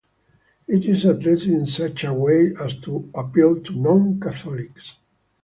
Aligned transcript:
It 0.67 0.85
is 0.85 1.05
addressed 1.05 1.45
in 1.45 1.67
such 1.67 2.05
a 2.05 2.11
way 2.11 2.55
as 2.59 2.75
to 2.77 3.11
appeal 3.13 3.61
to 3.61 3.79
non-Catholics. 3.79 4.95